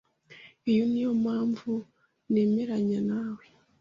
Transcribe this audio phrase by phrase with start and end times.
[0.69, 1.71] Iyi niyo mpamvu
[2.31, 3.45] ntemeranya nawe.